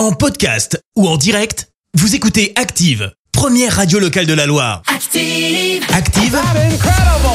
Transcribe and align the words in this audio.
En 0.00 0.12
podcast 0.12 0.82
ou 0.96 1.06
en 1.06 1.18
direct, 1.18 1.68
vous 1.92 2.14
écoutez 2.14 2.54
Active, 2.56 3.12
première 3.32 3.76
radio 3.76 3.98
locale 3.98 4.24
de 4.24 4.32
la 4.32 4.46
Loire. 4.46 4.80
Active. 4.86 5.84
Active, 5.92 6.38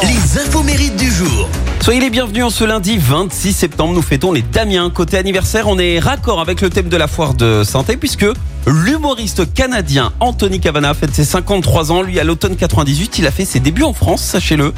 les 0.01 0.41
infos 0.41 0.63
mérites 0.63 0.95
du 0.95 1.11
jour. 1.11 1.47
Soyez 1.79 1.99
les 1.99 2.09
bienvenus 2.09 2.43
en 2.43 2.49
ce 2.49 2.63
lundi 2.63 2.97
26 2.97 3.53
septembre. 3.53 3.93
Nous 3.93 4.01
fêtons 4.01 4.31
les 4.31 4.41
Damiens. 4.41 4.89
Côté 4.89 5.19
anniversaire, 5.19 5.67
on 5.67 5.77
est 5.77 5.99
raccord 5.99 6.39
avec 6.39 6.61
le 6.61 6.71
thème 6.71 6.89
de 6.89 6.97
la 6.97 7.07
foire 7.07 7.35
de 7.35 7.63
santé 7.63 7.97
puisque 7.97 8.25
l'humoriste 8.65 9.53
canadien 9.53 10.11
Anthony 10.19 10.59
Cavana 10.59 10.95
fête 10.95 11.13
ses 11.13 11.23
53 11.23 11.91
ans. 11.91 12.01
Lui, 12.01 12.19
à 12.19 12.23
l'automne 12.23 12.55
98, 12.55 13.19
il 13.19 13.27
a 13.27 13.31
fait 13.31 13.45
ses 13.45 13.59
débuts 13.59 13.83
en 13.83 13.93
France, 13.93 14.23
sachez-le. 14.23 14.73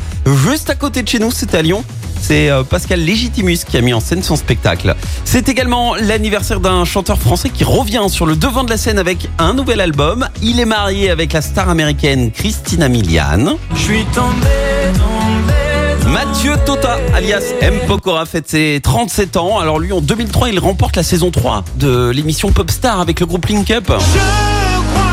Juste 0.46 0.70
à 0.70 0.76
côté 0.76 1.04
de 1.04 1.08
chez 1.08 1.20
nous, 1.20 1.32
c'était 1.32 1.60
à 1.60 1.62
Lyon. 1.62 1.86
C'est 2.22 2.50
euh, 2.50 2.64
Pascal 2.64 3.00
Légitimus 3.00 3.60
qui 3.68 3.78
a 3.78 3.82
mis 3.82 3.94
en 3.94 4.00
scène 4.00 4.24
son 4.24 4.36
spectacle. 4.36 4.96
C'est 5.26 5.50
également 5.50 5.96
l'anniversaire 5.96 6.60
d'un 6.60 6.86
chanteur 6.86 7.18
français 7.18 7.50
qui 7.50 7.64
revient 7.64 8.06
sur 8.10 8.26
le 8.26 8.36
devant 8.36 8.64
de 8.64 8.70
la 8.70 8.78
scène 8.78 9.00
avec 9.00 9.30
un 9.38 9.54
nouvel 9.54 9.82
album. 9.82 10.28
Il 10.42 10.60
est 10.60 10.66
marié 10.66 11.10
avec 11.10 11.34
la 11.34 11.42
star 11.42 11.70
américaine 11.70 12.32
Christina 12.32 12.90
Milian. 12.90 13.58
Je 13.74 13.80
suis 13.80 14.06
tombé, 14.06 14.48
tombé. 14.94 15.68
Mathieu 16.12 16.54
Tota, 16.66 16.98
alias 17.14 17.54
M. 17.62 17.80
Pokora, 17.86 18.26
fête 18.26 18.50
ses 18.50 18.80
37 18.82 19.38
ans. 19.38 19.60
Alors 19.60 19.78
lui, 19.80 19.92
en 19.92 20.02
2003, 20.02 20.50
il 20.50 20.60
remporte 20.60 20.96
la 20.96 21.04
saison 21.04 21.32
3 21.32 21.66
de 21.76 22.10
l'émission 22.10 22.52
Popstar 22.52 23.00
avec 23.02 23.20
le 23.20 23.26
groupe 23.26 23.46
Link 23.48 23.70
Up. 23.72 23.86
Je 23.88 23.92
crois 23.92 25.04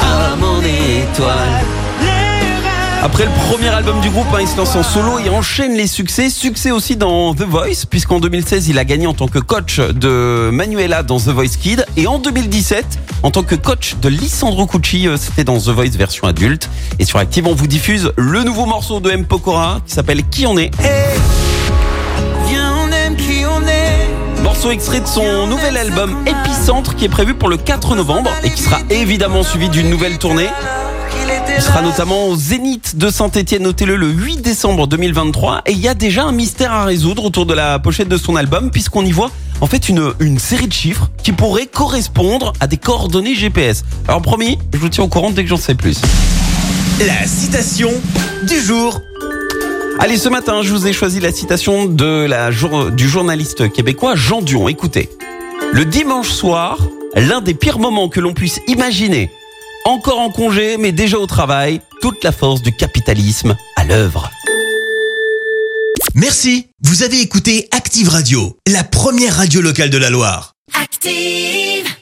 À 0.00 0.36
mon 0.36 0.58
étoile. 0.60 1.81
Après 3.04 3.24
le 3.24 3.32
premier 3.48 3.66
album 3.66 4.00
du 4.00 4.10
groupe, 4.10 4.28
hein, 4.32 4.38
il 4.42 4.46
se 4.46 4.56
lance 4.56 4.76
en 4.76 4.84
solo 4.84 5.18
et 5.18 5.28
enchaîne 5.28 5.74
les 5.74 5.88
succès. 5.88 6.30
Succès 6.30 6.70
aussi 6.70 6.94
dans 6.94 7.34
The 7.34 7.42
Voice, 7.42 7.84
puisqu'en 7.90 8.20
2016, 8.20 8.68
il 8.68 8.78
a 8.78 8.84
gagné 8.84 9.08
en 9.08 9.12
tant 9.12 9.26
que 9.26 9.40
coach 9.40 9.80
de 9.80 10.50
Manuela 10.52 11.02
dans 11.02 11.18
The 11.18 11.30
Voice 11.30 11.56
Kid. 11.60 11.84
Et 11.96 12.06
en 12.06 12.20
2017, 12.20 12.86
en 13.24 13.32
tant 13.32 13.42
que 13.42 13.56
coach 13.56 13.96
de 14.00 14.08
Lissandro 14.08 14.66
Cucci, 14.66 15.08
euh, 15.08 15.16
c'était 15.16 15.42
dans 15.42 15.58
The 15.58 15.70
Voice 15.70 15.96
version 15.98 16.28
adulte. 16.28 16.70
Et 17.00 17.04
sur 17.04 17.18
Active, 17.18 17.48
on 17.48 17.56
vous 17.56 17.66
diffuse 17.66 18.12
le 18.16 18.44
nouveau 18.44 18.66
morceau 18.66 19.00
de 19.00 19.10
M. 19.10 19.24
Pokora 19.24 19.80
qui 19.84 19.94
s'appelle 19.94 20.22
Qui 20.30 20.46
on 20.46 20.56
est. 20.56 20.70
Viens, 22.46 22.72
on 22.86 22.92
aime 22.92 23.16
qui 23.16 23.44
on 23.44 23.66
est. 23.66 24.42
Morceau 24.44 24.70
extrait 24.70 25.00
de 25.00 25.08
son 25.08 25.48
nouvel 25.48 25.76
album 25.76 26.16
Épicentre 26.24 26.94
qui 26.94 27.06
est 27.06 27.08
prévu 27.08 27.34
pour 27.34 27.48
le 27.48 27.56
4 27.56 27.96
novembre 27.96 28.30
et 28.44 28.50
qui 28.50 28.62
sera 28.62 28.78
évidemment 28.90 29.42
suivi 29.42 29.68
d'une 29.68 29.90
nouvelle 29.90 30.18
tournée. 30.18 30.48
Il 31.56 31.62
sera 31.62 31.82
notamment 31.82 32.26
au 32.28 32.36
Zénith 32.36 32.96
de 32.96 33.08
Saint-Etienne, 33.10 33.62
notez-le, 33.62 33.96
le 33.96 34.08
8 34.08 34.38
décembre 34.42 34.86
2023. 34.88 35.62
Et 35.66 35.72
il 35.72 35.78
y 35.78 35.86
a 35.88 35.94
déjà 35.94 36.24
un 36.24 36.32
mystère 36.32 36.72
à 36.72 36.84
résoudre 36.84 37.24
autour 37.24 37.46
de 37.46 37.54
la 37.54 37.78
pochette 37.78 38.08
de 38.08 38.16
son 38.16 38.34
album, 38.36 38.70
puisqu'on 38.70 39.04
y 39.04 39.12
voit 39.12 39.30
en 39.60 39.66
fait 39.66 39.88
une, 39.88 40.12
une 40.18 40.38
série 40.40 40.66
de 40.66 40.72
chiffres 40.72 41.08
qui 41.22 41.30
pourraient 41.32 41.66
correspondre 41.66 42.52
à 42.60 42.66
des 42.66 42.78
coordonnées 42.78 43.34
GPS. 43.36 43.84
Alors 44.08 44.22
promis, 44.22 44.58
je 44.72 44.78
vous 44.78 44.88
tiens 44.88 45.04
au 45.04 45.08
courant 45.08 45.30
dès 45.30 45.44
que 45.44 45.48
j'en 45.50 45.56
sais 45.56 45.74
plus. 45.76 45.98
La 47.06 47.26
citation 47.26 47.90
du 48.48 48.60
jour. 48.60 49.00
Allez, 50.00 50.16
ce 50.16 50.28
matin, 50.28 50.62
je 50.62 50.72
vous 50.72 50.86
ai 50.88 50.92
choisi 50.92 51.20
la 51.20 51.30
citation 51.32 51.84
de 51.86 52.26
la 52.28 52.50
jour- 52.50 52.90
du 52.90 53.08
journaliste 53.08 53.70
québécois 53.72 54.16
Jean 54.16 54.42
Dion. 54.42 54.68
Écoutez. 54.68 55.08
Le 55.72 55.84
dimanche 55.84 56.30
soir, 56.30 56.78
l'un 57.14 57.40
des 57.40 57.54
pires 57.54 57.78
moments 57.78 58.08
que 58.08 58.18
l'on 58.18 58.34
puisse 58.34 58.58
imaginer. 58.66 59.30
Encore 59.84 60.20
en 60.20 60.30
congé, 60.30 60.76
mais 60.76 60.92
déjà 60.92 61.18
au 61.18 61.26
travail, 61.26 61.80
toute 62.00 62.22
la 62.22 62.30
force 62.30 62.62
du 62.62 62.72
capitalisme 62.72 63.56
à 63.76 63.84
l'œuvre. 63.84 64.30
Merci, 66.14 66.68
vous 66.82 67.02
avez 67.02 67.20
écouté 67.20 67.68
Active 67.72 68.08
Radio, 68.08 68.56
la 68.68 68.84
première 68.84 69.36
radio 69.36 69.60
locale 69.60 69.90
de 69.90 69.98
la 69.98 70.10
Loire. 70.10 70.54
Active. 70.80 71.92